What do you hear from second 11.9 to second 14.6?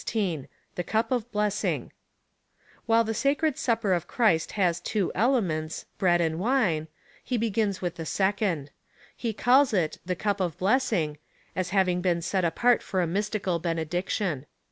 been set apart for a mystical benediction.